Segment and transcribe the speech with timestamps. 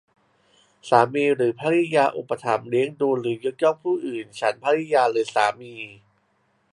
[0.89, 5.75] สามีหรือภริยาอุปการะเลี้ยงดูหรือยกย่องผู้อื่นฉันภริยาหรือสามี